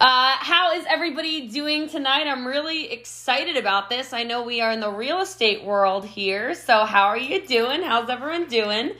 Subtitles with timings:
[0.00, 2.26] Uh, how is everybody doing tonight?
[2.26, 4.14] I'm really excited about this.
[4.14, 6.54] I know we are in the real estate world here.
[6.54, 7.82] So, how are you doing?
[7.82, 8.92] How's everyone doing?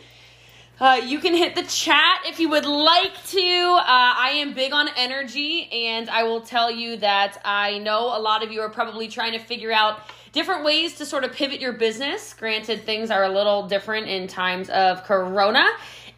[0.78, 3.38] Uh, you can hit the chat if you would like to.
[3.40, 8.20] Uh, I am big on energy, and I will tell you that I know a
[8.20, 10.00] lot of you are probably trying to figure out
[10.32, 12.34] different ways to sort of pivot your business.
[12.34, 15.66] Granted, things are a little different in times of Corona.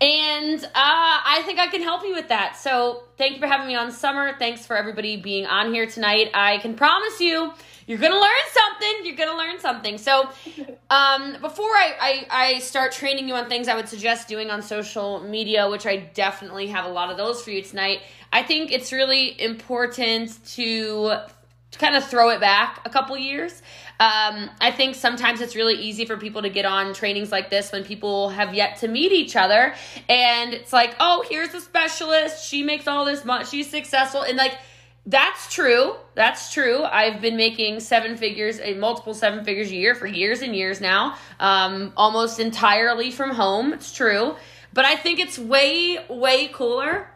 [0.03, 2.57] And uh, I think I can help you with that.
[2.57, 4.37] So, thank you for having me on Summer.
[4.37, 6.33] Thanks for everybody being on here tonight.
[6.35, 7.53] I can promise you,
[7.87, 9.07] you're gonna learn something.
[9.07, 9.99] You're gonna learn something.
[9.99, 10.29] So,
[10.91, 14.61] um, before I, I, I start training you on things I would suggest doing on
[14.61, 18.01] social media, which I definitely have a lot of those for you tonight,
[18.33, 21.13] I think it's really important to,
[21.73, 23.61] to kind of throw it back a couple years.
[23.99, 27.73] Um, I think sometimes it's really easy for people to get on trainings like this
[27.73, 29.75] when people have yet to meet each other,
[30.09, 32.45] and it's like, oh, here's a specialist.
[32.49, 33.45] She makes all this money.
[33.45, 34.57] She's successful, and like
[35.05, 35.97] that's true.
[36.15, 36.85] That's true.
[36.85, 40.81] I've been making seven figures, a multiple seven figures a year for years and years
[40.81, 43.73] now, um, almost entirely from home.
[43.73, 44.37] It's true.
[44.73, 47.09] But I think it's way, way cooler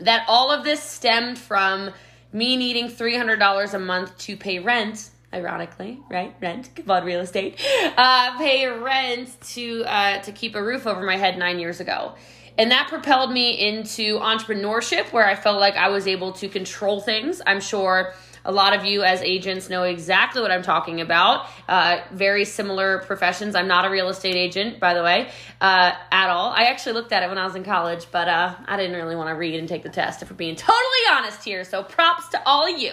[0.00, 1.90] that all of this stemmed from
[2.34, 6.34] me needing $300 a month to pay rent ironically, right?
[6.42, 7.58] Rent, on real estate,
[7.96, 12.14] uh, pay rent to uh, to keep a roof over my head nine years ago.
[12.58, 17.00] And that propelled me into entrepreneurship where I felt like I was able to control
[17.00, 17.40] things.
[17.46, 18.14] I'm sure
[18.44, 21.46] a lot of you as agents know exactly what I'm talking about.
[21.68, 23.54] Uh, very similar professions.
[23.54, 26.50] I'm not a real estate agent, by the way, uh, at all.
[26.50, 29.16] I actually looked at it when I was in college, but uh, I didn't really
[29.16, 31.64] want to read and take the test, if we're being totally honest here.
[31.64, 32.92] So props to all of you.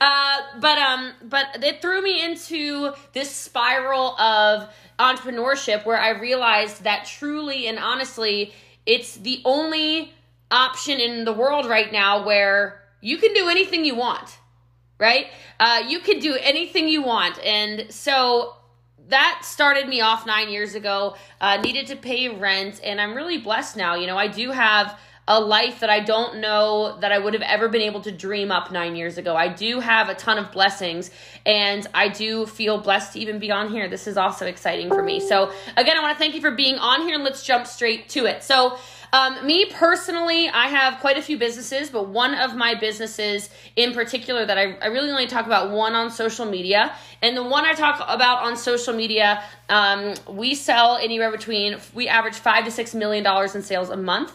[0.00, 6.84] Uh, but um, but it threw me into this spiral of entrepreneurship where I realized
[6.84, 8.52] that truly and honestly,
[8.84, 10.12] it's the only
[10.50, 14.39] option in the world right now where you can do anything you want
[15.00, 15.26] right?
[15.58, 17.38] Uh, you can do anything you want.
[17.40, 18.54] And so
[19.08, 21.16] that started me off nine years ago.
[21.40, 23.96] Uh, needed to pay rent, and I'm really blessed now.
[23.96, 24.96] You know, I do have
[25.26, 28.50] a life that I don't know that I would have ever been able to dream
[28.50, 29.36] up nine years ago.
[29.36, 31.10] I do have a ton of blessings,
[31.46, 33.88] and I do feel blessed to even be on here.
[33.88, 35.20] This is also exciting for me.
[35.20, 38.08] So, again, I want to thank you for being on here, and let's jump straight
[38.10, 38.42] to it.
[38.42, 38.76] So,
[39.12, 43.92] um, me personally, I have quite a few businesses, but one of my businesses in
[43.92, 46.94] particular that I, I really only talk about one on social media.
[47.22, 52.08] And the one I talk about on social media, um, we sell anywhere between, we
[52.08, 54.32] average five to six million dollars in sales a month.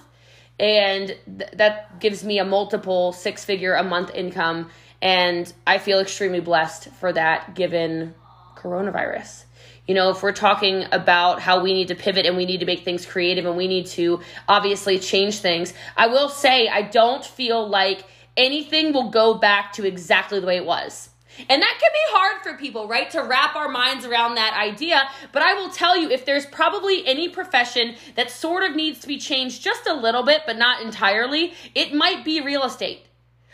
[0.60, 4.70] And th- that gives me a multiple six figure a month income.
[5.02, 8.14] And I feel extremely blessed for that given
[8.56, 9.46] coronavirus.
[9.88, 12.66] You know, if we're talking about how we need to pivot and we need to
[12.66, 17.24] make things creative and we need to obviously change things, I will say I don't
[17.24, 18.04] feel like
[18.36, 21.10] anything will go back to exactly the way it was.
[21.38, 23.12] And that can be hard for people, right?
[23.12, 25.08] To wrap our minds around that idea.
[25.32, 29.08] But I will tell you, if there's probably any profession that sort of needs to
[29.08, 33.06] be changed just a little bit, but not entirely, it might be real estate.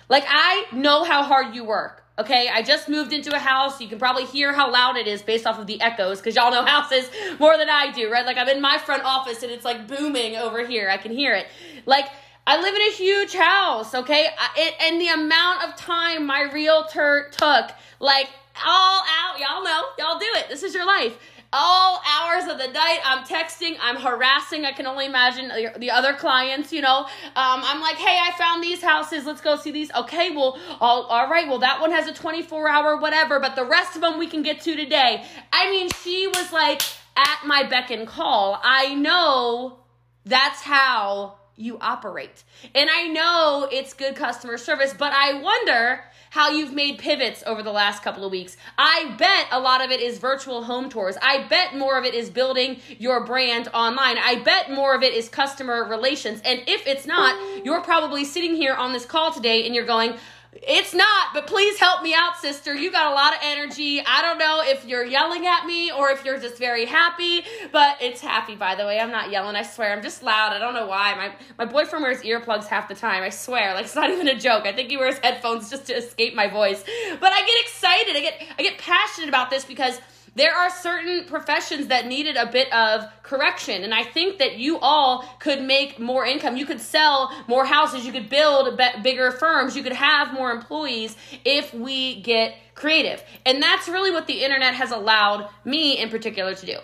[0.10, 2.01] Like, I know how hard you work.
[2.22, 3.82] Okay, I just moved into a house.
[3.82, 6.52] You can probably hear how loud it is based off of the echoes because y'all
[6.52, 7.10] know houses
[7.40, 8.24] more than I do, right?
[8.24, 10.88] Like I'm in my front office and it's like booming over here.
[10.88, 11.48] I can hear it.
[11.88, 12.06] Like
[12.46, 14.28] I live in a huge house, okay?
[14.38, 18.30] I, it, and the amount of time my realtor took, like
[18.64, 20.48] all out, y'all know, y'all do it.
[20.48, 21.18] This is your life
[21.54, 26.14] all hours of the night i'm texting i'm harassing i can only imagine the other
[26.14, 27.00] clients you know.
[27.00, 29.92] Um, i'm like hey i found these houses let's go see these.
[29.94, 33.66] Okay well all, all right well that one has a 24 hour whatever but the
[33.66, 35.26] rest of them we can get to today.
[35.52, 36.82] I mean she was like
[37.18, 38.60] at my beck and call.
[38.64, 39.80] I know
[40.26, 42.44] that's how you operate.
[42.74, 47.62] And i know it's good customer service but i wonder how you've made pivots over
[47.62, 48.56] the last couple of weeks.
[48.78, 51.18] I bet a lot of it is virtual home tours.
[51.22, 54.18] I bet more of it is building your brand online.
[54.18, 56.42] I bet more of it is customer relations.
[56.46, 60.14] And if it's not, you're probably sitting here on this call today and you're going,
[60.54, 62.74] it's not, but please help me out, sister.
[62.74, 64.02] You got a lot of energy.
[64.06, 67.96] I don't know if you're yelling at me or if you're just very happy, but
[68.02, 69.00] it's happy, by the way.
[69.00, 69.94] I'm not yelling, I swear.
[69.94, 70.52] I'm just loud.
[70.52, 71.16] I don't know why.
[71.16, 73.24] My, my boyfriend wears earplugs half the time.
[73.24, 73.74] I swear.
[73.74, 74.66] Like, it's not even a joke.
[74.66, 76.84] I think he wears headphones just to escape my voice.
[77.20, 78.16] But I get excited.
[78.18, 80.02] I get, I get passionate about this because
[80.36, 84.80] there are certain professions that needed a bit of correction and i think that you
[84.80, 86.56] all could make more income.
[86.58, 91.16] You could sell more houses you could build bigger firms you could have more employees
[91.46, 93.24] if we get creative.
[93.46, 96.78] And that's really what the internet has allowed me in particular to do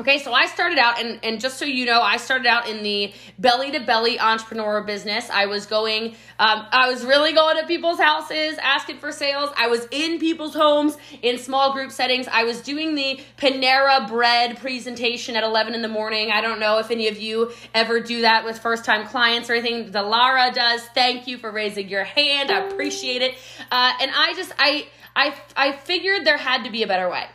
[0.00, 2.82] Okay, so I started out, and, and just so you know, I started out in
[2.82, 5.28] the belly to belly entrepreneur business.
[5.28, 9.50] I was going, um, I was really going to people's houses, asking for sales.
[9.54, 12.26] I was in people's homes in small group settings.
[12.26, 16.30] I was doing the Panera bread presentation at 11 in the morning.
[16.32, 19.52] I don't know if any of you ever do that with first time clients or
[19.52, 19.92] anything.
[19.92, 20.80] The Lara does.
[20.94, 22.50] Thank you for raising your hand.
[22.50, 23.34] I appreciate it.
[23.70, 27.26] Uh, and I just, I, I, I figured there had to be a better way.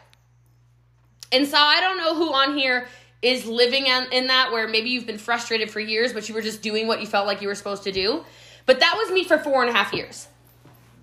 [1.31, 2.87] And so I don't know who on here
[3.21, 6.61] is living in, that where maybe you've been frustrated for years, but you were just
[6.61, 8.23] doing what you felt like you were supposed to do.
[8.65, 10.27] But that was me for four and a half years.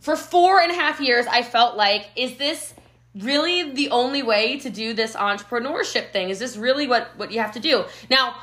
[0.01, 2.75] For four and a half years, I felt like, is this
[3.15, 6.31] really the only way to do this entrepreneurship thing?
[6.31, 7.85] Is this really what, what you have to do?
[8.11, 8.37] Now,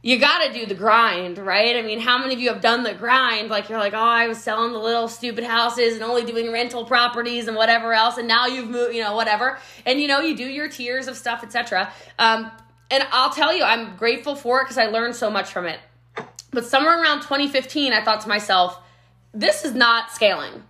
[0.00, 1.74] you got to do the grind, right?
[1.76, 3.48] I mean, how many of you have done the grind?
[3.48, 6.84] Like, you're like, oh, I was selling the little stupid houses and only doing rental
[6.84, 9.58] properties and whatever else, and now you've moved, you know, whatever.
[9.84, 11.92] And, you know, you do your tiers of stuff, etc.
[12.18, 12.50] Um,
[12.90, 15.80] and I'll tell you, I'm grateful for it because I learned so much from it.
[16.52, 18.80] But somewhere around 2015, I thought to myself,
[19.34, 20.62] this is not scaling.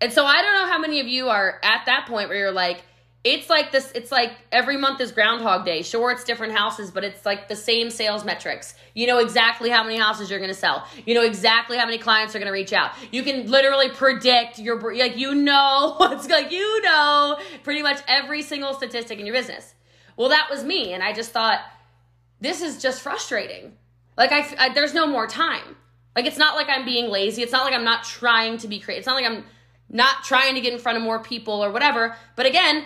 [0.00, 2.52] And so I don't know how many of you are at that point where you're
[2.52, 2.84] like,
[3.26, 5.82] it's like this it's like every month is groundhog day.
[5.82, 8.74] Sure it's different houses but it's like the same sales metrics.
[8.94, 10.86] You know exactly how many houses you're going to sell.
[11.04, 12.92] You know exactly how many clients are going to reach out.
[13.10, 18.42] You can literally predict your like you know what's like you know pretty much every
[18.42, 19.74] single statistic in your business.
[20.16, 21.60] Well that was me and i just thought
[22.40, 23.72] this is just frustrating.
[24.16, 25.76] Like I, I there's no more time.
[26.14, 27.42] Like it's not like i'm being lazy.
[27.42, 29.44] It's not like i'm not trying to be creative it's not like i'm
[29.88, 32.16] not trying to get in front of more people or whatever.
[32.36, 32.84] But again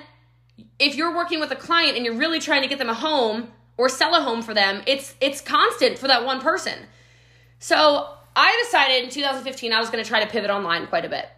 [0.80, 3.52] if you're working with a client and you're really trying to get them a home
[3.76, 6.86] or sell a home for them, it's it's constant for that one person.
[7.58, 11.08] So I decided in 2015 I was going to try to pivot online quite a
[11.08, 11.28] bit.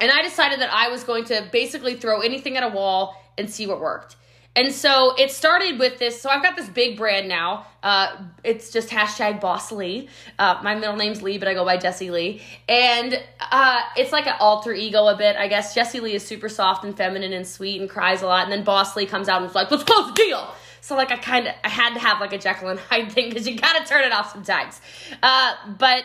[0.00, 3.50] And I decided that I was going to basically throw anything at a wall and
[3.50, 4.16] see what worked.
[4.56, 6.20] And so it started with this.
[6.20, 7.66] So I've got this big brand now.
[7.82, 10.08] Uh, it's just hashtag Boss Lee.
[10.38, 12.40] Uh, my middle name's Lee, but I go by Jessie Lee.
[12.68, 15.74] And uh, it's like an alter ego a bit, I guess.
[15.74, 18.44] Jessie Lee is super soft and feminine and sweet and cries a lot.
[18.44, 20.54] And then Boss Lee comes out and is like, let's close the deal.
[20.84, 23.30] So like I kind of I had to have like a Jekyll and Hyde thing
[23.30, 24.80] because you gotta turn it off sometimes.
[25.22, 26.04] Uh, but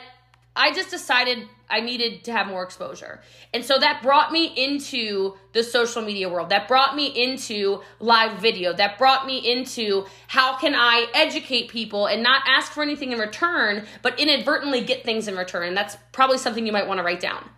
[0.59, 3.21] I just decided I needed to have more exposure.
[3.53, 6.49] And so that brought me into the social media world.
[6.49, 8.73] That brought me into live video.
[8.73, 13.19] That brought me into how can I educate people and not ask for anything in
[13.19, 15.69] return, but inadvertently get things in return.
[15.69, 17.49] And that's probably something you might want to write down.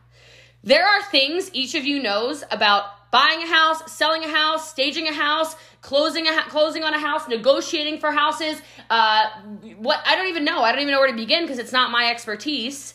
[0.63, 5.07] There are things each of you knows about buying a house, selling a house, staging
[5.07, 8.61] a house, closing a ha- closing on a house, negotiating for houses.
[8.89, 9.27] Uh,
[9.77, 10.61] what I don't even know.
[10.61, 12.93] I don't even know where to begin because it's not my expertise.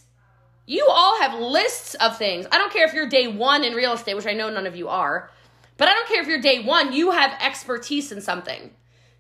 [0.67, 2.47] You all have lists of things.
[2.51, 4.75] I don't care if you're day one in real estate, which I know none of
[4.75, 5.31] you are,
[5.77, 6.93] but I don't care if you're day one.
[6.93, 8.71] You have expertise in something.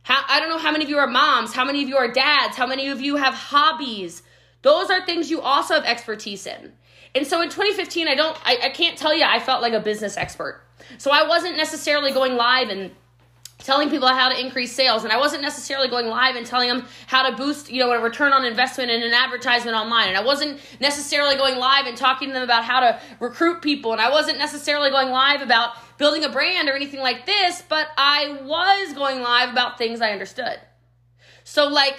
[0.03, 2.13] How, I don't know how many of you are moms, how many of you are
[2.13, 4.23] dads, how many of you have hobbies.
[4.63, 6.73] Those are things you also have expertise in.
[7.17, 9.81] And so in 2015, I don't, I, I can't tell you I felt like a
[9.81, 10.61] business expert.
[10.99, 12.91] So I wasn't necessarily going live and
[13.59, 16.85] telling people how to increase sales and i wasn't necessarily going live and telling them
[17.07, 20.09] how to boost you know a return on investment in an advertisement online.
[20.09, 23.93] And i wasn't necessarily going live and talking to them about how to recruit people
[23.93, 27.89] and i wasn't necessarily going live about building a brand or anything like this but
[27.97, 30.61] i was going live about things i understood.
[31.43, 31.97] So like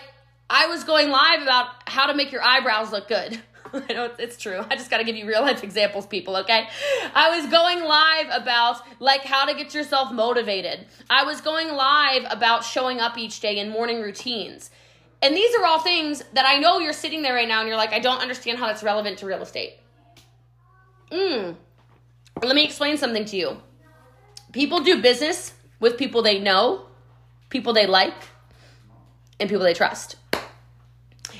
[0.51, 3.41] i was going live about how to make your eyebrows look good
[3.89, 4.63] I know it's true.
[4.69, 6.67] I just got to give you real life examples, people, okay?
[7.13, 10.85] I was going live about like how to get yourself motivated.
[11.09, 14.69] I was going live about showing up each day in morning routines.
[15.21, 17.77] And these are all things that I know you're sitting there right now and you're
[17.77, 19.73] like, I don't understand how that's relevant to real estate.
[21.11, 21.55] Mm.
[22.43, 23.57] Let me explain something to you.
[24.51, 26.85] People do business with people they know,
[27.49, 28.13] people they like,
[29.39, 30.17] and people they trust.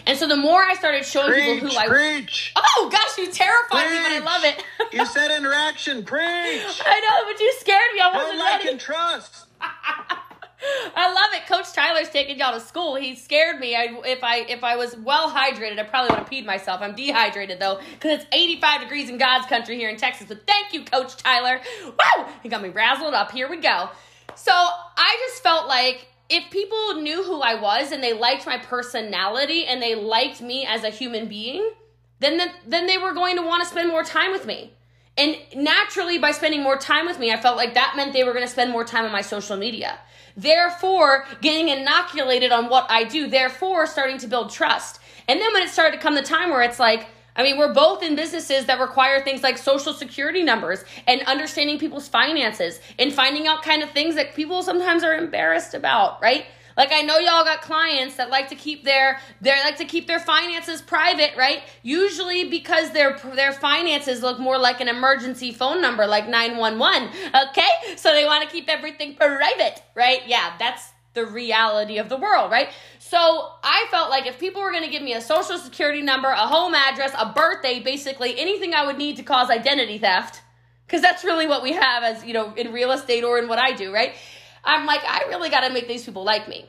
[0.07, 2.53] And so the more I started showing preach, people who I preach.
[2.55, 4.63] Oh gosh, you terrified me, but I love it.
[4.93, 6.21] you said interaction, preach.
[6.85, 7.99] I know, but you scared me.
[7.99, 8.69] I wasn't like ready.
[8.69, 9.47] and trust.
[9.61, 11.45] I love it.
[11.47, 12.95] Coach Tyler's taking y'all to school.
[12.95, 13.75] He scared me.
[13.75, 16.81] I, if I if I was well hydrated, I probably would have peed myself.
[16.81, 20.27] I'm dehydrated though, because it's 85 degrees in God's country here in Texas.
[20.29, 21.59] But thank you, Coach Tyler.
[21.83, 22.25] Woo!
[22.43, 23.31] He got me razzled up.
[23.31, 23.89] Here we go.
[24.35, 28.57] So I just felt like if people knew who I was and they liked my
[28.57, 31.71] personality and they liked me as a human being,
[32.19, 34.73] then the, then they were going to want to spend more time with me.
[35.17, 38.33] And naturally, by spending more time with me, I felt like that meant they were
[38.33, 39.97] going to spend more time on my social media.
[40.35, 44.99] Therefore, getting inoculated on what I do, therefore, starting to build trust.
[45.27, 47.07] And then when it started to come the time where it's like,
[47.37, 51.77] I mean, we're both in businesses that require things like social security numbers and understanding
[51.77, 56.47] people's finances and finding out kind of things that people sometimes are embarrassed about, right?
[56.77, 60.05] Like I know y'all got clients that like to keep their they like to keep
[60.05, 61.63] their finances private, right?
[61.81, 67.09] Usually because their their finances look more like an emergency phone number like 911.
[67.49, 67.95] Okay?
[67.95, 70.21] So they want to keep everything private, right?
[70.27, 72.69] Yeah, that's the reality of the world, right?
[73.09, 76.27] So I felt like if people were going to give me a social security number,
[76.27, 80.41] a home address, a birthday, basically anything I would need to cause identity theft,
[80.85, 83.59] because that's really what we have as, you know, in real estate or in what
[83.59, 84.13] I do, right?
[84.61, 86.65] I'm like, I really got to make these people like me.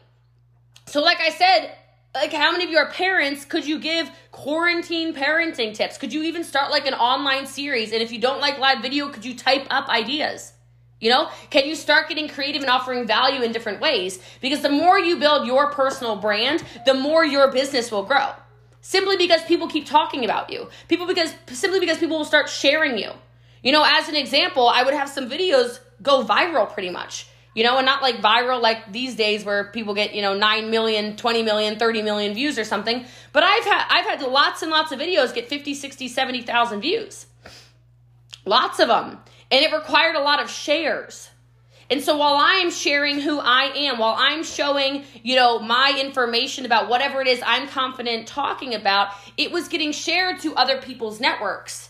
[0.86, 1.72] So, like I said,
[2.14, 6.22] like how many of you are parents could you give quarantine parenting tips could you
[6.22, 9.36] even start like an online series and if you don't like live video could you
[9.36, 10.54] type up ideas
[11.00, 14.68] you know can you start getting creative and offering value in different ways because the
[14.68, 18.30] more you build your personal brand the more your business will grow
[18.80, 22.98] simply because people keep talking about you people because simply because people will start sharing
[22.98, 23.10] you
[23.62, 27.26] you know as an example i would have some videos go viral pretty much
[27.58, 30.70] you know, and not like viral like these days where people get, you know, 9
[30.70, 33.04] million, 20 million, 30 million views or something.
[33.32, 37.26] But I've had I've had lots and lots of videos get 50, 60, 70,000 views.
[38.44, 39.18] Lots of them.
[39.50, 41.30] And it required a lot of shares.
[41.90, 46.66] And so while I'm sharing who I am, while I'm showing, you know, my information
[46.66, 51.18] about whatever it is I'm confident talking about, it was getting shared to other people's
[51.18, 51.88] networks.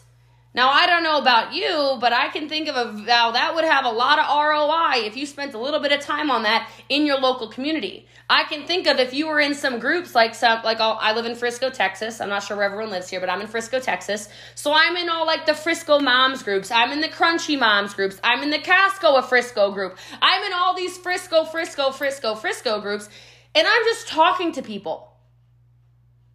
[0.55, 3.65] Now, I don't know about you, but I can think of a now that would
[3.65, 6.71] have a lot of ROI if you spent a little bit of time on that
[6.89, 8.07] in your local community.
[8.31, 11.13] I can think of if you were in some groups like some like I'll, I
[11.13, 12.21] live in Frisco, Texas.
[12.21, 14.31] I'm not sure where everyone lives here, but I'm in Frisco, Texas.
[14.55, 16.71] So I'm in all like the Frisco moms groups.
[16.71, 18.19] I'm in the Crunchy moms groups.
[18.25, 19.99] I'm in the Casco of Frisco group.
[20.23, 23.09] I'm in all these Frisco, Frisco, Frisco, Frisco groups,
[23.55, 25.13] and I'm just talking to people.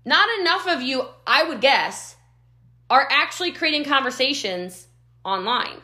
[0.05, 2.15] Not enough of you, I would guess
[2.93, 4.87] are actually creating conversations
[5.25, 5.81] online.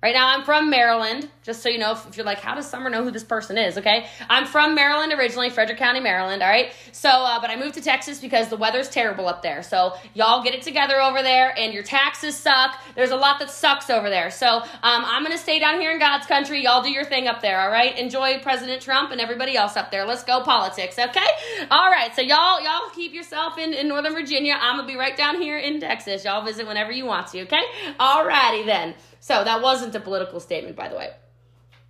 [0.00, 2.88] Right now, I'm from Maryland, just so you know, if, you're like, how does Summer
[2.88, 3.76] know who this person is?
[3.78, 4.06] Okay.
[4.30, 6.40] I'm from Maryland originally, Frederick County, Maryland.
[6.40, 6.72] All right.
[6.92, 9.60] So, uh, but I moved to Texas because the weather's terrible up there.
[9.64, 12.78] So, y'all get it together over there, and your taxes suck.
[12.94, 14.30] There's a lot that sucks over there.
[14.30, 16.62] So, um, I'm to stay down here in God's country.
[16.62, 17.60] Y'all do your thing up there.
[17.60, 17.98] All right.
[17.98, 20.06] Enjoy President Trump and everybody else up there.
[20.06, 20.96] Let's go politics.
[20.96, 21.26] Okay.
[21.72, 22.14] All right.
[22.14, 24.54] So, y'all, y'all keep yourself in, in Northern Virginia.
[24.60, 26.24] I'm to be right down here in Texas.
[26.24, 27.42] Y'all visit whenever you want to.
[27.42, 27.62] Okay.
[27.98, 28.94] All righty then.
[29.20, 31.10] So that wasn't a political statement, by the way.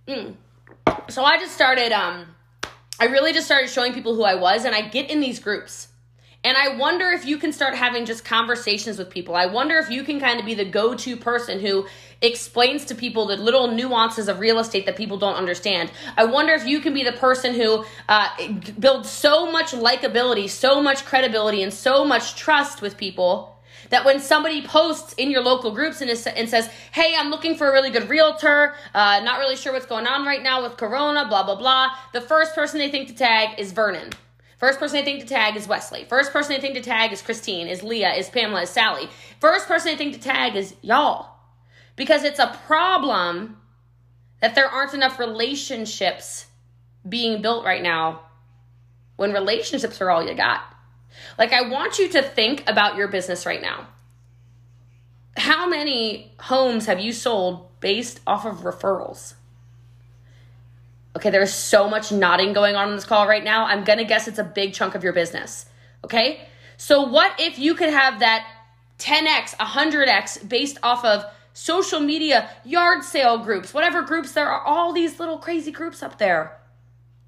[0.07, 0.35] Mm.
[1.09, 2.27] So I just started, um,
[2.99, 5.87] I really just started showing people who I was, and I get in these groups.
[6.41, 9.35] And I wonder if you can start having just conversations with people.
[9.35, 11.85] I wonder if you can kind of be the go to person who
[12.21, 15.91] explains to people the little nuances of real estate that people don't understand.
[16.15, 18.29] I wonder if you can be the person who uh,
[18.79, 23.58] builds so much likability, so much credibility, and so much trust with people
[23.89, 27.55] that when somebody posts in your local groups and, is, and says, hey, I'm looking
[27.55, 30.77] for a really good realtor, uh, not really sure what's going on right now with
[30.77, 34.11] Corona, blah, blah, blah, the first person they think to tag is Vernon.
[34.57, 36.03] First person they think to tag is Wesley.
[36.03, 39.09] First person they think to tag is Christine, is Leah, is Pamela, is Sally.
[39.39, 41.37] First person they think to tag is y'all.
[41.95, 43.57] Because it's a problem
[44.41, 46.47] that there aren't enough relationships
[47.07, 48.21] being built right now
[49.15, 50.61] when relationships are all you got.
[51.37, 53.87] Like, I want you to think about your business right now.
[55.37, 59.35] How many homes have you sold based off of referrals?
[61.15, 63.65] Okay, there's so much nodding going on in this call right now.
[63.65, 65.65] I'm gonna guess it's a big chunk of your business.
[66.03, 66.47] Okay?
[66.77, 68.47] So, what if you could have that
[68.99, 74.93] 10x, 100x based off of social media, yard sale groups, whatever groups there are, all
[74.93, 76.58] these little crazy groups up there.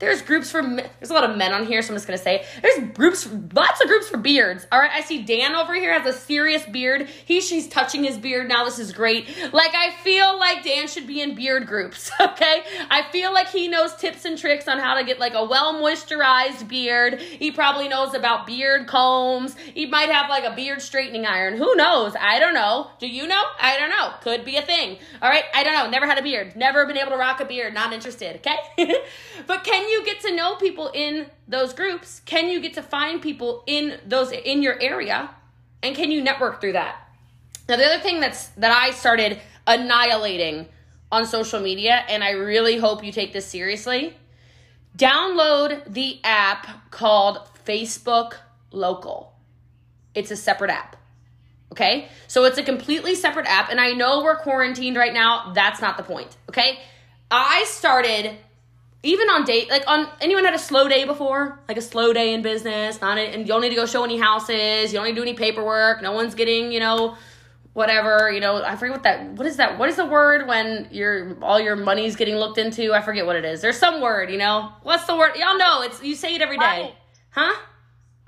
[0.02, 2.44] There's groups for there's a lot of men on here, so I'm just gonna say
[2.64, 4.66] there's groups, lots of groups for beards.
[4.72, 7.08] All right, I see Dan over here has a serious beard.
[7.24, 8.66] He she's touching his beard now.
[8.66, 9.28] This is great.
[9.54, 12.12] Like I feel like Dan should be in beard groups.
[12.32, 15.44] Okay, I feel like he knows tips and tricks on how to get like a
[15.44, 17.20] well moisturized beard.
[17.20, 19.56] He probably knows about beard combs.
[19.58, 21.58] He might have like a beard straightening iron.
[21.58, 22.14] Who knows?
[22.20, 22.90] I don't know.
[23.00, 23.42] Do you know?
[23.60, 24.14] I don't know.
[24.22, 24.98] Could be a thing.
[25.22, 25.90] All right, I don't know.
[25.90, 26.56] Never had a beard.
[26.56, 27.74] Never been able to rock a beard.
[27.74, 28.38] Not interested.
[28.38, 28.96] Okay,
[29.48, 29.91] but can you?
[29.92, 32.22] You get to know people in those groups?
[32.26, 35.30] Can you get to find people in those in your area?
[35.84, 36.96] And can you network through that?
[37.70, 40.68] Now the other thing that's that I started annihilating
[41.12, 44.16] on social media and I really hope you take this seriously.
[44.98, 48.34] Download the app called Facebook
[48.72, 49.34] Local.
[50.16, 50.96] It's a separate app.
[51.72, 52.10] Okay?
[52.28, 55.54] So it's a completely separate app and I know we're quarantined right now.
[55.54, 56.36] That's not the point.
[56.50, 56.80] Okay?
[57.30, 58.38] I started
[59.04, 62.34] even on date, like on anyone had a slow day before, like a slow day
[62.34, 65.06] in business, not a, and you don't need to go show any houses, you don't
[65.06, 67.16] need to do any paperwork, no one's getting, you know,
[67.74, 70.88] whatever, you know, I forget what that, what is that, what is the word when
[70.92, 72.94] your, all your money's getting looked into?
[72.94, 73.62] I forget what it is.
[73.62, 75.32] There's some word, you know, what's the word?
[75.36, 76.94] Y'all know, it's, you say it every day.
[77.30, 77.56] Huh?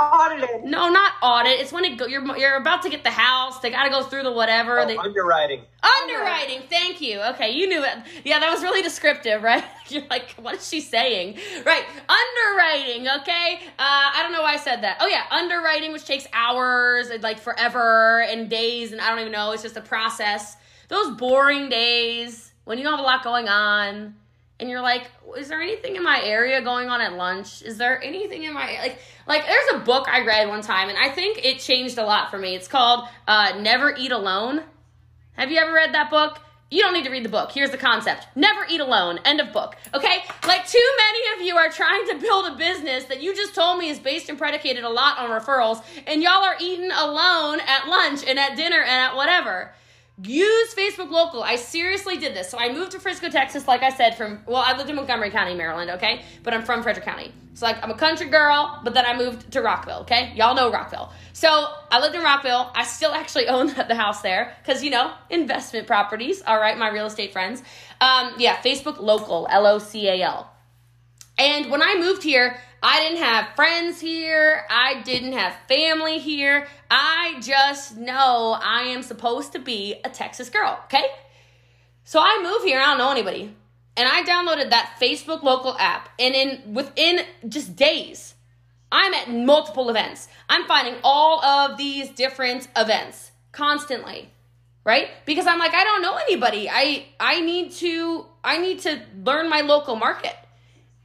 [0.04, 0.64] Audited.
[0.64, 1.60] No, not audit.
[1.60, 3.60] It's when it go, you're you're about to get the house.
[3.60, 4.80] They got to go through the whatever.
[4.80, 5.62] Oh, they, underwriting.
[5.82, 6.62] Underwriting.
[6.70, 7.22] Thank you.
[7.22, 7.98] Okay, you knew it.
[8.24, 9.64] Yeah, that was really descriptive, right?
[9.90, 11.38] You're like, what is she saying?
[11.66, 11.84] Right.
[12.08, 13.08] Underwriting.
[13.22, 13.60] Okay.
[13.80, 14.98] Uh, I don't know why I said that.
[15.00, 19.32] Oh yeah, underwriting, which takes hours and like forever and days, and I don't even
[19.32, 19.52] know.
[19.52, 20.58] It's just a process.
[20.90, 24.16] Those boring days when you don't have a lot going on,
[24.64, 27.62] and you're like, is there anything in my area going on at lunch?
[27.64, 30.98] Is there anything in my like like there's a book I read one time, and
[30.98, 32.56] I think it changed a lot for me.
[32.56, 34.64] It's called uh, Never Eat Alone.
[35.34, 36.40] Have you ever read that book?
[36.72, 37.52] You don't need to read the book.
[37.52, 38.26] Here's the concept.
[38.38, 39.20] Never eat alone.
[39.26, 39.76] End of book.
[39.94, 40.24] Okay?
[40.48, 43.80] Like too many of you are trying to build a business that you just told
[43.80, 47.90] me is based and predicated a lot on referrals, and y'all are eating alone at
[47.90, 49.74] lunch and at dinner and at whatever.
[50.22, 51.42] Use Facebook Local.
[51.42, 52.50] I seriously did this.
[52.50, 55.32] So I moved to Frisco, Texas, like I said, from, well, I lived in Montgomery
[55.32, 56.24] County, Maryland, okay?
[56.44, 57.32] But I'm from Frederick County.
[57.56, 60.32] So, like, I'm a country girl, but then I moved to Rockville, okay?
[60.36, 61.12] Y'all know Rockville.
[61.34, 61.50] So
[61.90, 62.72] I lived in Rockville.
[62.76, 66.90] I still actually own the house there because, you know, investment properties, all right, my
[66.90, 67.64] real estate friends.
[68.00, 70.50] Um, yeah, Facebook Local, L O C A L.
[71.40, 74.66] And when I moved here, I didn't have friends here.
[74.70, 76.68] I didn't have family here.
[76.92, 81.06] I just know I am supposed to be a Texas girl, okay?
[82.04, 83.56] So I move here, I don't know anybody.
[83.96, 88.34] And I downloaded that Facebook local app and in within just days,
[88.92, 90.28] I'm at multiple events.
[90.50, 94.30] I'm finding all of these different events constantly.
[94.84, 95.08] Right?
[95.26, 96.70] Because I'm like I don't know anybody.
[96.70, 100.36] I I need to I need to learn my local market.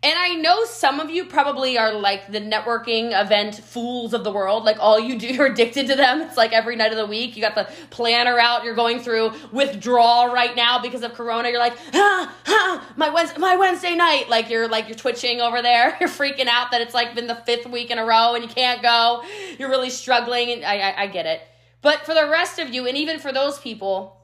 [0.01, 4.31] And I know some of you probably are like the networking event fools of the
[4.31, 4.63] world.
[4.63, 6.21] Like all you do, you're addicted to them.
[6.21, 8.63] It's like every night of the week, you got the planner out.
[8.63, 11.49] You're going through withdrawal right now because of Corona.
[11.49, 14.29] You're like, ah, ah, my Wednesday, my Wednesday night.
[14.29, 15.97] Like you're like you're twitching over there.
[16.01, 18.49] You're freaking out that it's like been the fifth week in a row and you
[18.49, 19.25] can't go.
[19.59, 21.41] You're really struggling, and I, I, I get it.
[21.83, 24.21] But for the rest of you, and even for those people,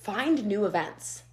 [0.00, 1.24] find new events.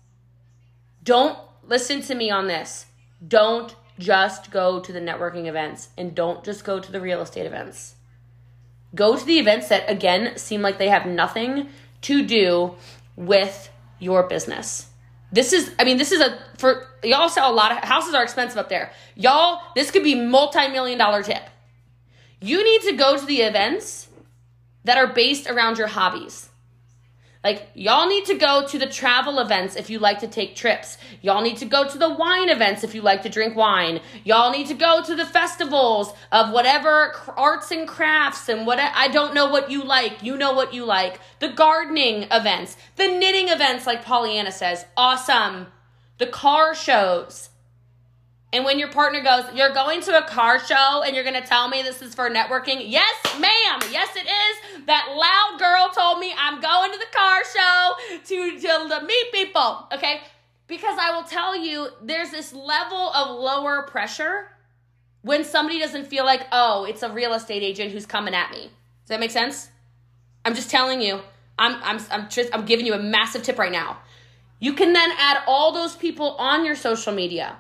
[1.04, 2.86] Don't listen to me on this.
[3.26, 7.46] Don't just go to the networking events and don't just go to the real estate
[7.46, 7.96] events.
[8.96, 11.70] Go to the events that, again, seem like they have nothing
[12.02, 12.76] to do
[13.16, 14.88] with your business.
[15.32, 18.22] This is, I mean, this is a, for y'all sell a lot of houses are
[18.22, 18.92] expensive up there.
[19.16, 21.44] Y'all, this could be multi million dollar tip.
[22.40, 24.10] You need to go to the events
[24.84, 26.50] that are based around your hobbies.
[27.44, 30.98] Like, y'all need to go to the travel events if you like to take trips.
[31.22, 34.00] Y'all need to go to the wine events if you like to drink wine.
[34.24, 39.10] Y'all need to go to the festivals of whatever arts and crafts and what I
[39.10, 40.24] don't know what you like.
[40.24, 41.20] You know what you like.
[41.40, 44.86] The gardening events, the knitting events, like Pollyanna says.
[44.96, 45.68] Awesome.
[46.20, 47.50] The car shows.
[48.54, 51.48] And when your partner goes, You're going to a car show and you're going to
[51.48, 52.84] tell me this is for networking?
[52.86, 53.82] Yes, ma'am.
[53.92, 54.86] Yes, it is.
[54.86, 57.94] That loud girl told me I'm going to the car show
[58.26, 59.88] to, to, to meet people.
[59.92, 60.22] Okay?
[60.68, 64.50] Because I will tell you, there's this level of lower pressure
[65.24, 68.62] when somebody doesn't feel like, oh, it's a real estate agent who's coming at me.
[68.62, 69.70] Does that make sense?
[70.46, 71.22] I'm just telling you.
[71.58, 74.00] I'm I'm I'm just I'm giving you a massive tip right now.
[74.60, 77.58] You can then add all those people on your social media.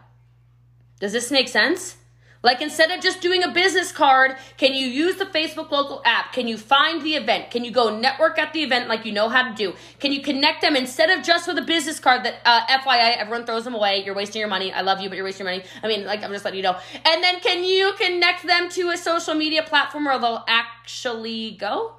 [1.03, 1.97] Does this make sense?
[2.43, 6.31] Like instead of just doing a business card, can you use the Facebook local app?
[6.31, 7.51] Can you find the event?
[7.51, 9.73] Can you go network at the event like you know how to do?
[9.99, 13.45] Can you connect them instead of just with a business card that uh, FYI everyone
[13.45, 14.01] throws them away?
[14.05, 14.71] You're wasting your money.
[14.71, 15.65] I love you, but you're wasting your money.
[15.83, 16.77] I mean, like I'm just letting you know.
[17.03, 21.95] And then can you connect them to a social media platform where they'll actually go?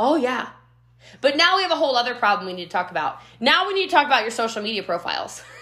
[0.00, 0.48] Oh yeah.
[1.20, 3.20] But now we have a whole other problem we need to talk about.
[3.38, 5.44] Now we need to talk about your social media profiles.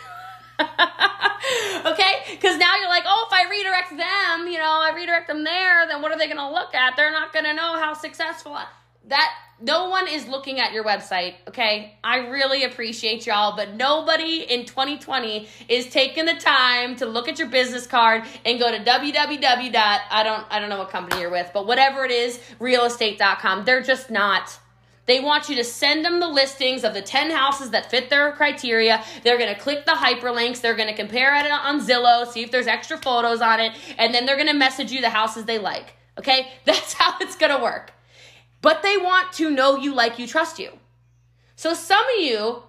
[1.86, 2.22] okay?
[2.30, 5.86] Because now you're like, oh, if I redirect them, you know, I redirect them there,
[5.88, 6.96] then what are they going to look at?
[6.96, 8.66] They're not going to know how successful I-
[9.08, 9.30] that.
[9.62, 11.94] No one is looking at your website, okay?
[12.02, 17.38] I really appreciate y'all, but nobody in 2020 is taking the time to look at
[17.38, 20.00] your business card and go to www.
[20.10, 23.66] I don't I don't know what company you're with, but whatever it is, realestate.com.
[23.66, 24.58] They're just not.
[25.06, 28.32] They want you to send them the listings of the 10 houses that fit their
[28.32, 29.02] criteria.
[29.24, 30.60] They're going to click the hyperlinks.
[30.60, 34.14] They're going to compare it on Zillow, see if there's extra photos on it, and
[34.14, 35.94] then they're going to message you the houses they like.
[36.18, 36.52] Okay?
[36.64, 37.92] That's how it's going to work.
[38.62, 40.70] But they want to know you, like you, trust you.
[41.56, 42.62] So some of you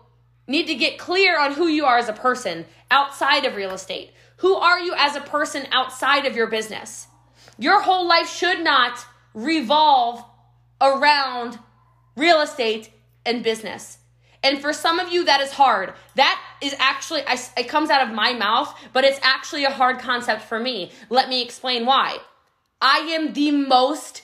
[0.47, 4.11] need to get clear on who you are as a person outside of real estate.
[4.37, 7.07] Who are you as a person outside of your business?
[7.57, 10.23] Your whole life should not revolve
[10.81, 11.59] around
[12.15, 12.91] real estate
[13.25, 13.97] and business.
[14.43, 15.93] And for some of you, that is hard.
[16.15, 19.99] That is actually, I, it comes out of my mouth, but it's actually a hard
[19.99, 20.91] concept for me.
[21.09, 22.17] Let me explain why.
[22.81, 24.23] I am the most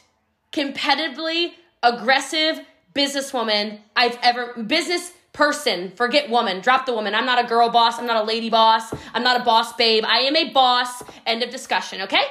[0.52, 1.52] competitively
[1.84, 2.60] aggressive
[2.96, 7.14] businesswoman I've ever, business person, forget woman, drop the woman.
[7.14, 10.04] I'm not a girl boss, I'm not a lady boss, I'm not a boss babe.
[10.04, 11.04] I am a boss.
[11.28, 12.24] End of discussion, okay?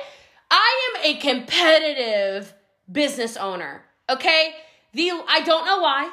[0.51, 2.53] I am a competitive
[2.91, 4.55] business owner, okay?
[4.97, 6.11] The I don't know why.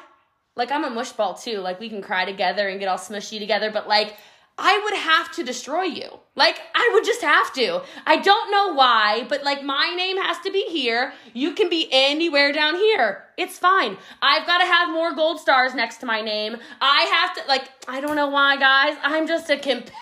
[0.58, 1.60] Like I'm a mushball too.
[1.60, 4.18] Like we can cry together and get all smushy together, but like
[4.58, 6.10] I would have to destroy you.
[6.36, 7.82] Like I would just have to.
[8.06, 11.14] I don't know why, but like my name has to be here.
[11.34, 13.24] You can be anywhere down here.
[13.38, 13.98] It's fine.
[14.22, 16.58] I've got to have more gold stars next to my name.
[16.82, 18.98] I have to like I don't know why, guys.
[19.02, 19.96] I'm just a competitor.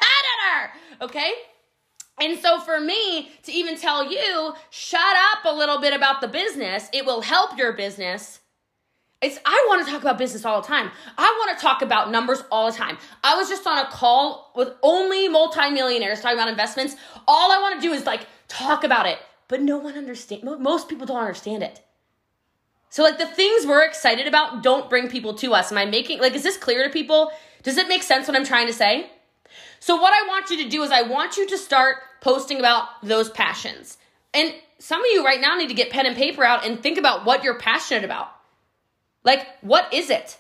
[1.02, 1.34] Okay?
[2.20, 6.28] And so for me to even tell you, shut up a little bit about the
[6.28, 8.41] business, it will help your business.
[9.22, 10.92] It's I want to talk about business all the time.
[11.18, 12.98] I want to talk about numbers all the time.
[13.24, 16.96] I was just on a call with only multimillionaires talking about investments.
[17.28, 20.44] All I want to do is like talk about it, but no one understand.
[20.44, 21.82] Most people don't understand it.
[22.90, 25.72] So like the things we're excited about don't bring people to us.
[25.72, 27.32] Am I making like is this clear to people?
[27.64, 29.10] Does it make sense what I'm trying to say?
[29.80, 32.86] So, what I want you to do is, I want you to start posting about
[33.02, 33.98] those passions.
[34.34, 36.98] And some of you right now need to get pen and paper out and think
[36.98, 38.30] about what you're passionate about.
[39.24, 40.38] Like, what is it?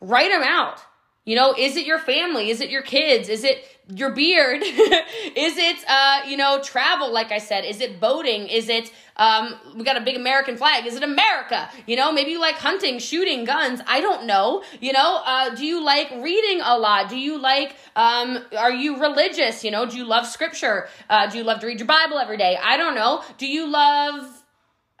[0.00, 0.80] Write them out.
[1.24, 2.50] You know, is it your family?
[2.50, 3.28] Is it your kids?
[3.28, 4.60] Is it your beard?
[4.64, 7.64] is it, uh, you know, travel, like I said?
[7.64, 8.48] Is it boating?
[8.48, 10.84] Is it, um, we got a big American flag.
[10.84, 11.70] Is it America?
[11.86, 13.80] You know, maybe you like hunting, shooting, guns.
[13.86, 14.64] I don't know.
[14.80, 17.08] You know, uh, do you like reading a lot?
[17.08, 19.62] Do you like, um, are you religious?
[19.62, 20.88] You know, do you love scripture?
[21.08, 22.58] Uh, do you love to read your Bible every day?
[22.60, 23.22] I don't know.
[23.38, 24.42] Do you love,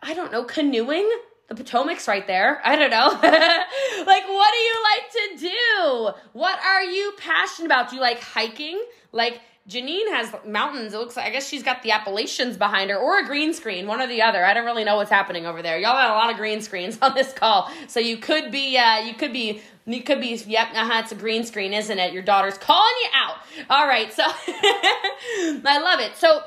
[0.00, 1.10] I don't know, canoeing?
[1.52, 2.62] The Potomac's right there.
[2.64, 3.08] I don't know.
[4.06, 6.10] like, what do you like to do?
[6.32, 7.90] What are you passionate about?
[7.90, 8.82] Do you like hiking?
[9.12, 10.94] Like, Janine has mountains.
[10.94, 13.86] It looks like I guess she's got the Appalachians behind her, or a green screen,
[13.86, 14.42] one or the other.
[14.44, 15.76] I don't really know what's happening over there.
[15.76, 19.00] Y'all got a lot of green screens on this call, so you could be, uh,
[19.00, 20.34] you could be, you could be.
[20.34, 21.00] Yep, uh huh.
[21.02, 22.14] It's a green screen, isn't it?
[22.14, 23.36] Your daughter's calling you out.
[23.70, 26.16] All right, so I love it.
[26.16, 26.42] So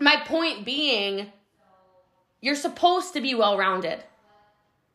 [0.00, 1.30] my point being,
[2.40, 4.02] you're supposed to be well rounded.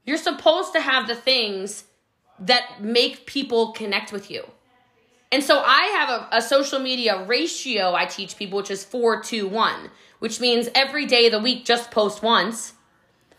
[0.05, 1.85] You're supposed to have the things
[2.39, 4.43] that make people connect with you.
[5.31, 9.21] And so I have a, a, social media ratio I teach people, which is four
[9.23, 9.89] to one,
[10.19, 12.73] which means every day of the week, just post once.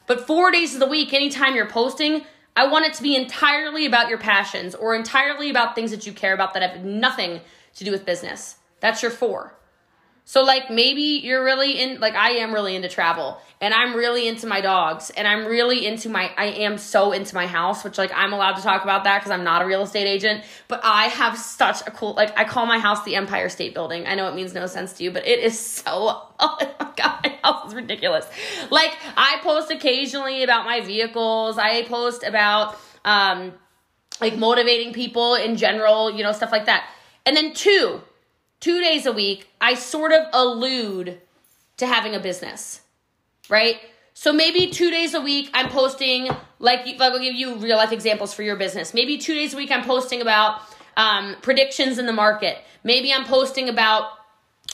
[0.07, 2.23] But four days of the week, anytime you're posting,
[2.57, 6.13] I want it to be entirely about your passions or entirely about things that you
[6.13, 7.41] care about that have nothing
[7.77, 8.57] to do with business.
[8.81, 9.56] That's your four.
[10.29, 14.27] So like maybe you're really in like I am really into travel and I'm really
[14.27, 17.97] into my dogs and I'm really into my I am so into my house which
[17.97, 20.81] like I'm allowed to talk about that cuz I'm not a real estate agent but
[20.83, 24.05] I have such a cool like I call my house the Empire State Building.
[24.09, 25.95] I know it means no sense to you but it is so
[26.41, 28.27] oh my god my house is ridiculous.
[28.71, 31.57] Like I post occasionally about my vehicles.
[31.57, 33.53] I post about um
[34.21, 36.85] like motivating people in general, you know, stuff like that.
[37.25, 38.01] And then two
[38.61, 41.21] two days a week, I sort of allude
[41.77, 42.81] to having a business,
[43.49, 43.77] right?
[44.15, 47.93] So maybe two days a week, I'm posting, like, like I'll give you real life
[47.93, 48.95] examples for your business.
[48.95, 50.63] Maybe two days a week, I'm posting about
[50.97, 52.59] um, predictions in the market.
[52.83, 54.11] Maybe I'm posting about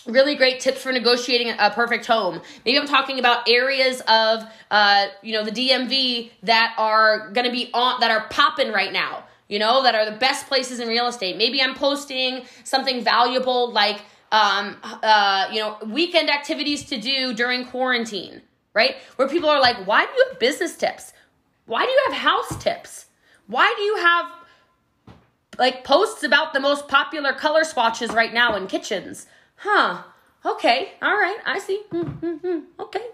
[0.06, 2.40] really great tips for negotiating a perfect home.
[2.64, 7.52] Maybe I'm talking about areas of, uh, you know, the DMV that are going to
[7.52, 10.88] be on, that are popping right now you know, that are the best places in
[10.88, 11.36] real estate.
[11.36, 17.66] Maybe I'm posting something valuable like, um, uh, you know, weekend activities to do during
[17.66, 18.42] quarantine,
[18.74, 18.96] right?
[19.16, 21.12] Where people are like, why do you have business tips?
[21.66, 23.06] Why do you have house tips?
[23.46, 24.26] Why do you have
[25.58, 29.26] like posts about the most popular color swatches right now in kitchens?
[29.56, 30.02] Huh.
[30.44, 30.92] Okay.
[31.00, 31.38] All right.
[31.46, 31.82] I see.
[31.92, 32.58] Mm-hmm.
[32.80, 33.06] Okay.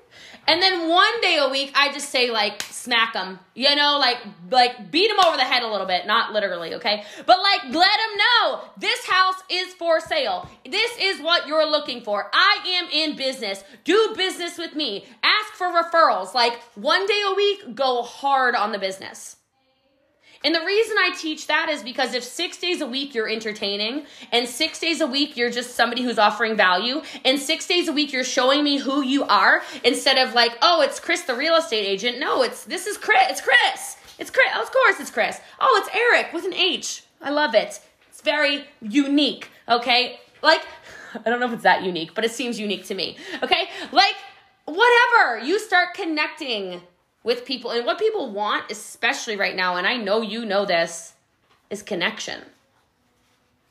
[0.47, 4.17] And then one day a week, I just say like smack them, you know, like
[4.51, 7.75] like beat them over the head a little bit, not literally, okay, but like let
[7.75, 10.49] them know this house is for sale.
[10.65, 12.31] This is what you're looking for.
[12.33, 13.63] I am in business.
[13.85, 15.07] Do business with me.
[15.23, 16.33] Ask for referrals.
[16.33, 19.37] Like one day a week, go hard on the business.
[20.45, 24.07] And the reason I teach that is because if six days a week you're entertaining,
[24.31, 27.93] and six days a week you're just somebody who's offering value, and six days a
[27.93, 31.57] week you're showing me who you are instead of like, oh, it's Chris the real
[31.57, 32.19] estate agent.
[32.19, 33.25] No, it's this is Chris.
[33.29, 33.97] It's Chris.
[34.19, 34.49] It's Chris.
[34.59, 35.41] of course, it's Chris.
[35.61, 37.03] Oh, it's Eric with an H.
[37.21, 37.81] I love it.
[38.09, 40.21] It's very unique, okay?
[40.43, 40.63] Like,
[41.15, 43.69] I don't know if it's that unique, but it seems unique to me, okay?
[43.93, 44.15] Like,
[44.65, 45.39] whatever.
[45.39, 46.83] You start connecting
[47.29, 47.71] with people.
[47.73, 51.13] And what people want, especially right now, and I know you know this,
[51.69, 52.41] is connection.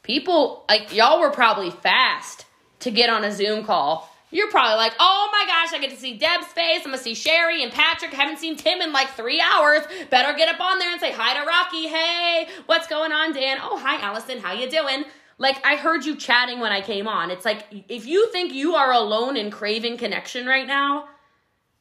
[0.04, 2.46] People, like, y'all were probably fast
[2.82, 4.14] to get on a Zoom call.
[4.30, 6.82] You're probably like, oh my gosh, I get to see Deb's face.
[6.86, 8.14] I'm gonna see Sherry and Patrick.
[8.14, 9.82] haven't seen Tim in like three hours.
[10.12, 11.88] Better get up on there and say hi to Rocky.
[11.88, 13.58] Hey, what's going on, Dan?
[13.60, 14.38] Oh, hi, Allison.
[14.38, 15.06] How you doing?
[15.40, 17.32] Like I heard you chatting when I came on.
[17.32, 21.08] It's like if you think you are alone in craving connection right now,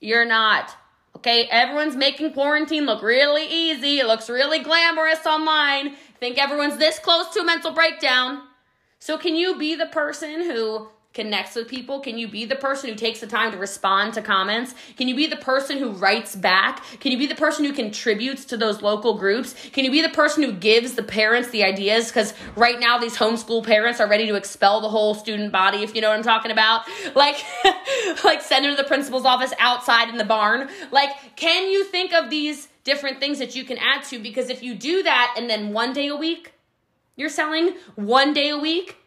[0.00, 0.74] you're not.
[1.16, 4.00] Okay, everyone's making quarantine look really easy.
[4.00, 5.94] It looks really glamorous online.
[6.20, 8.42] Think everyone's this close to a mental breakdown.
[8.98, 11.98] So can you be the person who connects with people?
[11.98, 14.74] Can you be the person who takes the time to respond to comments?
[14.98, 16.84] Can you be the person who writes back?
[17.00, 19.54] Can you be the person who contributes to those local groups?
[19.72, 22.08] Can you be the person who gives the parents the ideas?
[22.08, 25.94] Because right now, these homeschool parents are ready to expel the whole student body, if
[25.94, 26.82] you know what I'm talking about.
[27.14, 27.42] Like,
[28.24, 30.68] like send them to the principal's office outside in the barn.
[30.92, 34.18] Like, can you think of these different things that you can add to?
[34.18, 36.52] Because if you do that and then one day a week,
[37.16, 38.98] you're selling one day a week,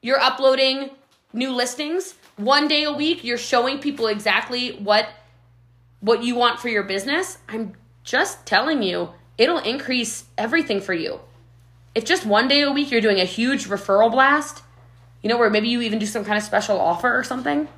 [0.00, 0.90] you're uploading
[1.32, 2.14] new listings.
[2.36, 5.08] One day a week you're showing people exactly what
[6.00, 7.38] what you want for your business.
[7.48, 11.20] I'm just telling you it'll increase everything for you.
[11.94, 14.62] If just one day a week you're doing a huge referral blast
[15.22, 17.68] you know where maybe you even do some kind of special offer or something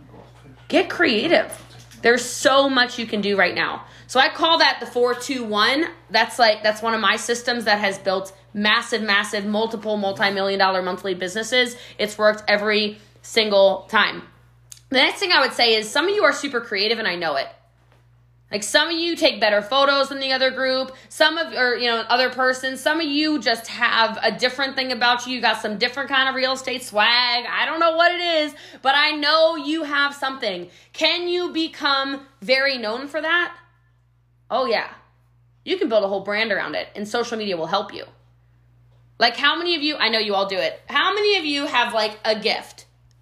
[0.69, 1.57] get creative.
[2.03, 3.85] There's so much you can do right now.
[4.07, 7.99] So i call that the 421 that's like that's one of my systems that has
[7.99, 11.77] built massive massive multiple multi-million dollar monthly businesses.
[11.99, 14.23] It's worked every single time.
[14.91, 17.15] The next thing I would say is some of you are super creative and I
[17.15, 17.49] know it.
[18.51, 20.97] Like some of you take better photos than the other group.
[21.09, 22.81] Some of or you know other persons.
[22.81, 25.37] Some of you just have a different thing about you.
[25.37, 27.45] You got some different kind of real estate swag.
[27.49, 30.69] I don't know what it is, but I know you have something.
[30.93, 33.57] Can you become very known for that?
[34.51, 34.89] Oh yeah.
[35.65, 38.05] You can build a whole brand around it and social media will help you.
[39.21, 40.81] Like how many of you, I know you all do it.
[40.89, 42.80] How many of you have like a gift?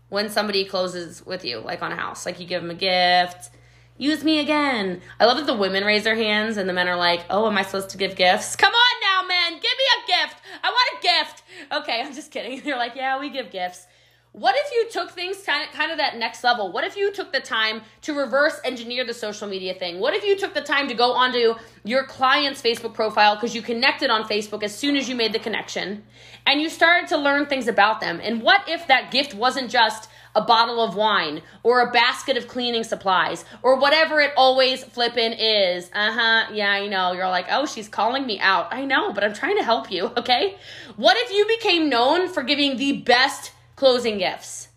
[0.09, 2.25] When somebody closes with you, like on a house.
[2.27, 3.51] Like you give them a gift.
[3.99, 5.01] Use me again.
[5.19, 7.59] I love that the women raise their hands and the men are like, oh, am
[7.59, 8.55] I supposed to give gifts?
[8.55, 9.55] Come on now, men.
[9.55, 10.41] Give me a gift.
[10.63, 11.43] I want a gift.
[11.73, 12.61] Okay, I'm just kidding.
[12.65, 13.87] They're like, yeah, we give gifts.
[14.33, 16.71] What if you took things kind of, kind of that next level?
[16.71, 19.99] What if you took the time to reverse engineer the social media thing?
[19.99, 23.63] What if you took the time to go onto your client's Facebook profile because you
[23.63, 26.05] connected on Facebook as soon as you made the connection
[26.49, 28.21] and you started to learn things about them?
[28.23, 32.49] And what if that gift wasn't just a bottle of wine or a basket of
[32.49, 35.91] cleaning supplies or whatever it always flippin' is?
[35.95, 36.53] Uh huh.
[36.53, 37.13] Yeah, I know.
[37.13, 38.73] You're like, oh, she's calling me out.
[38.73, 40.57] I know, but I'm trying to help you, okay?
[40.97, 44.69] What if you became known for giving the best closing gifts.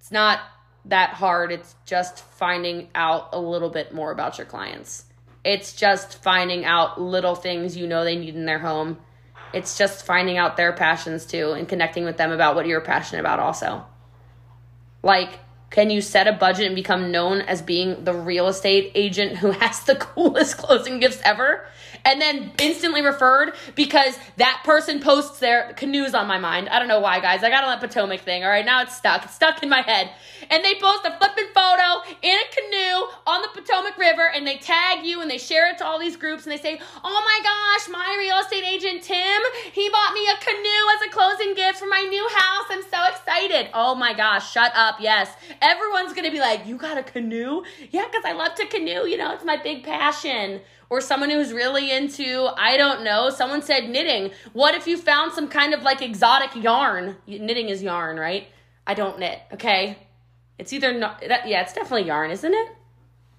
[0.00, 0.40] It's not
[0.86, 1.52] that hard.
[1.52, 5.04] It's just finding out a little bit more about your clients.
[5.44, 8.98] It's just finding out little things you know they need in their home.
[9.54, 13.20] It's just finding out their passions too and connecting with them about what you're passionate
[13.20, 13.84] about also.
[15.02, 15.38] Like,
[15.74, 19.50] can you set a budget and become known as being the real estate agent who
[19.62, 21.66] has the coolest closing gifts ever?
[22.04, 26.68] and then instantly referred because that person posts their canoes on my mind.
[26.68, 27.42] I don't know why, guys.
[27.42, 28.44] I got on that Potomac thing.
[28.44, 29.24] All right, now it's stuck.
[29.24, 30.10] It's stuck in my head.
[30.50, 34.58] And they post a flipping photo in a canoe on the Potomac River, and they
[34.58, 37.40] tag you and they share it to all these groups, and they say, "Oh my
[37.42, 41.78] gosh, my real estate agent Tim, he bought me a canoe as a closing gift
[41.78, 42.66] for my new house.
[42.68, 44.96] I'm so excited." Oh my gosh, shut up.
[45.00, 45.30] Yes,
[45.64, 49.06] everyone's gonna be like, "You got a canoe?" Yeah, because I love to canoe.
[49.06, 53.62] You know, it's my big passion or someone who's really into, I don't know, someone
[53.62, 54.32] said knitting.
[54.52, 57.16] What if you found some kind of like exotic yarn?
[57.26, 58.46] Knitting is yarn, right?
[58.86, 59.98] I don't knit, okay?
[60.58, 62.68] It's either not, that, yeah, it's definitely yarn, isn't it?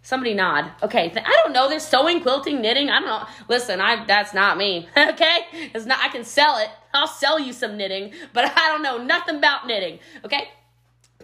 [0.02, 0.70] Somebody nod.
[0.84, 1.68] Okay, I don't know.
[1.68, 2.92] There's sewing, quilting, knitting.
[2.92, 3.26] I don't know.
[3.50, 4.88] Listen, I that's not me.
[4.98, 5.40] Okay,
[5.74, 5.98] it's not.
[6.00, 6.70] I can sell it.
[6.94, 9.98] I'll sell you some knitting, but I don't know nothing about knitting.
[10.24, 10.50] Okay,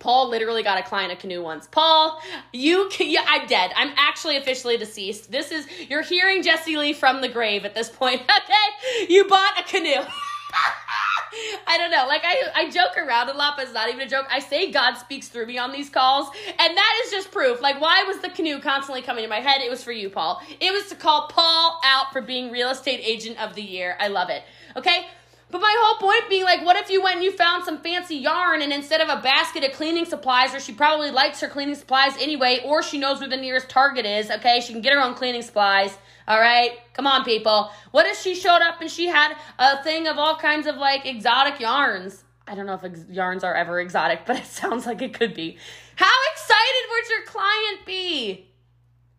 [0.01, 1.67] Paul literally got a client a canoe once.
[1.67, 2.19] Paul,
[2.51, 3.71] you, yeah, I'm dead.
[3.75, 5.31] I'm actually officially deceased.
[5.31, 9.07] This is, you're hearing Jesse Lee from the grave at this point, okay?
[9.07, 10.01] You bought a canoe.
[11.67, 12.05] I don't know.
[12.07, 14.25] Like I, I joke around a lot, but it's not even a joke.
[14.29, 17.61] I say God speaks through me on these calls, and that is just proof.
[17.61, 19.61] Like, why was the canoe constantly coming to my head?
[19.61, 20.41] It was for you, Paul.
[20.59, 23.95] It was to call Paul out for being real estate agent of the year.
[23.99, 24.43] I love it.
[24.75, 25.05] Okay,
[25.51, 28.15] But my whole point being like, what if you went and you found some fancy
[28.15, 31.75] yarn and instead of a basket of cleaning supplies, or she probably likes her cleaning
[31.75, 34.61] supplies anyway, or she knows where the nearest Target is, okay?
[34.61, 35.97] She can get her own cleaning supplies.
[36.25, 37.69] All right, come on, people.
[37.91, 41.05] What if she showed up and she had a thing of all kinds of like
[41.05, 42.23] exotic yarns?
[42.47, 45.33] I don't know if ex- yarns are ever exotic, but it sounds like it could
[45.33, 45.57] be.
[45.97, 48.47] How excited would your client be?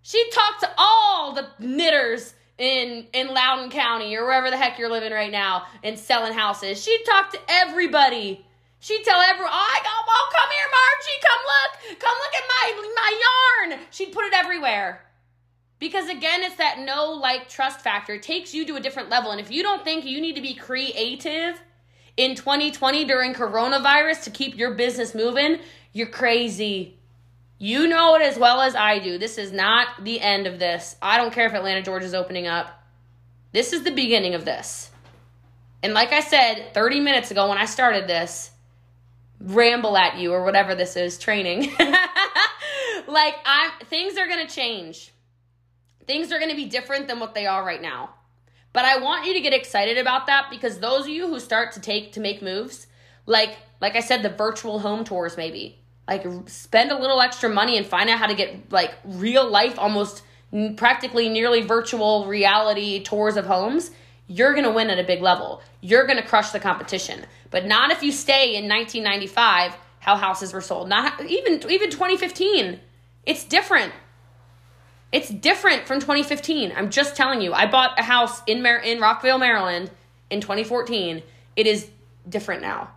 [0.01, 4.91] She'd talk to all the knitters in in Loudoun County or wherever the heck you're
[4.91, 6.83] living right now and selling houses.
[6.83, 8.47] She'd talk to everybody.
[8.79, 12.45] She'd tell everyone, oh, I go, oh, come here, Margie, come look, come look at
[12.49, 13.81] my my yarn.
[13.91, 15.03] She'd put it everywhere.
[15.81, 18.15] Because again, it's that no like trust factor.
[18.15, 19.33] It takes you to a different level.
[19.33, 21.61] And if you don't think you need to be creative
[22.17, 25.59] in 2020 during coronavirus to keep your business moving,
[25.93, 26.97] you're crazy.
[27.63, 29.19] You know it as well as I do.
[29.19, 30.97] This is not the end of this.
[31.01, 32.67] I don't care if Atlanta, Georgia is opening up.
[33.53, 34.91] This is the beginning of this.
[35.81, 38.51] And like I said 30 minutes ago when I started this,
[39.39, 41.73] ramble at you or whatever this is, training.
[43.07, 45.13] like I'm things are going to change.
[46.05, 48.11] Things are going to be different than what they are right now.
[48.73, 51.75] But I want you to get excited about that because those of you who start
[51.75, 52.89] to take to make moves,
[53.25, 57.77] like like I said the virtual home tours maybe like spend a little extra money
[57.77, 60.23] and find out how to get like real life almost
[60.77, 63.91] practically nearly virtual reality tours of homes
[64.33, 65.61] you're going to win at a big level.
[65.81, 67.27] You're going to crush the competition.
[67.51, 70.89] But not if you stay in 1995 how houses were sold.
[70.89, 72.81] Not even even 2015
[73.25, 73.93] it's different.
[75.13, 78.99] It's different from 2015 i'm just telling you i bought a house in Mar- in
[78.99, 79.91] rockville maryland
[80.31, 81.23] in 2014
[81.55, 81.91] it is
[82.27, 82.91] different now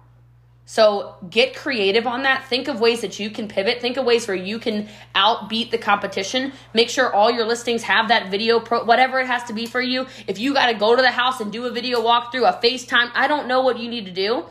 [0.66, 2.46] so get creative on that.
[2.46, 3.82] Think of ways that you can pivot.
[3.82, 6.54] Think of ways where you can outbeat the competition.
[6.74, 9.80] Make sure all your listings have that video, pro- whatever it has to be for
[9.80, 10.08] you.
[10.26, 13.12] If you got to go to the house and do a video walkthrough, a FaceTime,
[13.14, 14.46] I don't know what you need to do.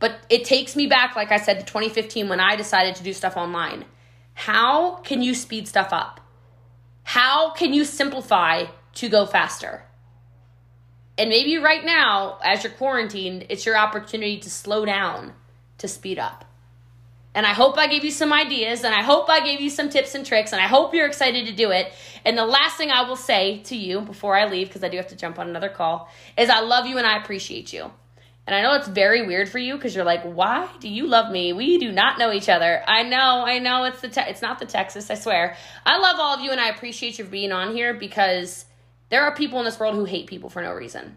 [0.00, 3.12] But it takes me back, like I said, to 2015 when I decided to do
[3.12, 3.84] stuff online.
[4.34, 6.20] How can you speed stuff up?
[7.04, 9.87] How can you simplify to go faster?
[11.18, 15.34] And maybe right now, as you're quarantined, it's your opportunity to slow down,
[15.78, 16.44] to speed up.
[17.34, 19.90] And I hope I gave you some ideas, and I hope I gave you some
[19.90, 21.92] tips and tricks, and I hope you're excited to do it.
[22.24, 24.96] And the last thing I will say to you before I leave, because I do
[24.96, 27.90] have to jump on another call, is I love you and I appreciate you.
[28.46, 31.30] And I know it's very weird for you because you're like, why do you love
[31.30, 31.52] me?
[31.52, 32.82] We do not know each other.
[32.88, 35.54] I know, I know it's the te- it's not the Texas, I swear.
[35.84, 38.64] I love all of you and I appreciate you being on here because
[39.10, 41.16] there are people in this world who hate people for no reason.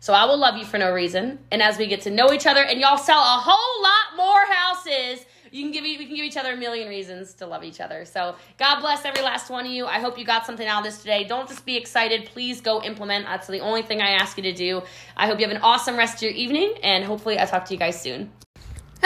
[0.00, 1.38] So I will love you for no reason.
[1.50, 4.44] And as we get to know each other and y'all sell a whole lot more
[4.46, 7.80] houses, you can give we can give each other a million reasons to love each
[7.80, 8.04] other.
[8.04, 9.86] So God bless every last one of you.
[9.86, 11.24] I hope you got something out of this today.
[11.24, 12.26] Don't just be excited.
[12.26, 13.24] Please go implement.
[13.24, 14.82] That's the only thing I ask you to do.
[15.16, 17.72] I hope you have an awesome rest of your evening and hopefully I talk to
[17.72, 18.30] you guys soon.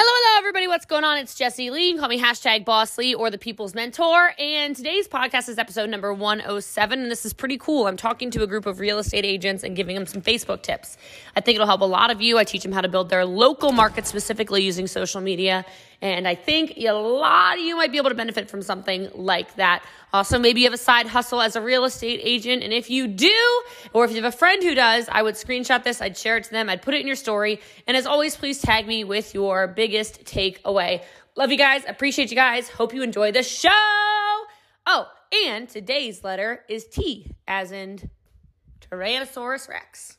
[0.00, 0.68] Hello, hello, everybody.
[0.68, 1.18] What's going on?
[1.18, 1.88] It's Jesse Lee.
[1.88, 4.32] You can call me hashtag Boss Lee or the People's Mentor.
[4.38, 7.00] And today's podcast is episode number 107.
[7.00, 7.88] And this is pretty cool.
[7.88, 10.98] I'm talking to a group of real estate agents and giving them some Facebook tips.
[11.34, 12.38] I think it'll help a lot of you.
[12.38, 15.66] I teach them how to build their local market specifically using social media.
[16.00, 19.56] And I think a lot of you might be able to benefit from something like
[19.56, 19.82] that.
[20.12, 22.62] Also, maybe you have a side hustle as a real estate agent.
[22.62, 25.82] And if you do, or if you have a friend who does, I would screenshot
[25.82, 27.60] this, I'd share it to them, I'd put it in your story.
[27.86, 31.02] And as always, please tag me with your biggest takeaway.
[31.36, 31.82] Love you guys.
[31.88, 32.68] Appreciate you guys.
[32.68, 33.68] Hope you enjoy the show.
[33.70, 35.08] Oh,
[35.46, 38.08] and today's letter is T, as in
[38.80, 40.17] Tyrannosaurus Rex.